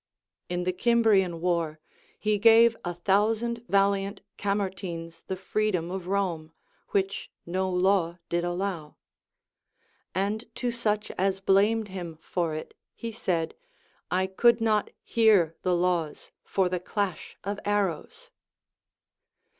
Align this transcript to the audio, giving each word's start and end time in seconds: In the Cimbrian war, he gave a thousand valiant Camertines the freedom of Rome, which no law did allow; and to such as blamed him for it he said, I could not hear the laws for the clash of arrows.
In 0.49 0.63
the 0.63 0.73
Cimbrian 0.73 1.41
war, 1.41 1.79
he 2.17 2.39
gave 2.39 2.75
a 2.83 2.91
thousand 2.95 3.63
valiant 3.67 4.23
Camertines 4.35 5.21
the 5.27 5.35
freedom 5.35 5.91
of 5.91 6.07
Rome, 6.07 6.53
which 6.89 7.29
no 7.45 7.69
law 7.69 8.17
did 8.27 8.43
allow; 8.43 8.95
and 10.15 10.45
to 10.55 10.71
such 10.71 11.11
as 11.19 11.39
blamed 11.39 11.89
him 11.89 12.17
for 12.19 12.55
it 12.55 12.73
he 12.95 13.11
said, 13.11 13.53
I 14.09 14.25
could 14.25 14.59
not 14.59 14.89
hear 15.03 15.55
the 15.61 15.75
laws 15.75 16.31
for 16.43 16.67
the 16.67 16.79
clash 16.79 17.37
of 17.43 17.59
arrows. 17.63 18.31